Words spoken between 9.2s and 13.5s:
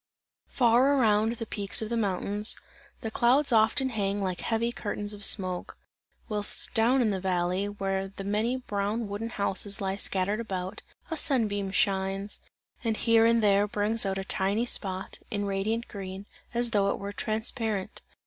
houses lie scattered about, a sun beam shines, and here and